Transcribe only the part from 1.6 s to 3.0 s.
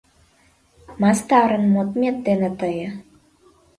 модмет дене тые